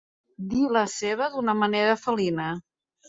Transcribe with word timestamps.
Dir 0.53 0.61
la 0.77 0.81
seva 0.93 1.27
d'una 1.35 1.55
manera 1.65 1.99
felina. 2.07 2.49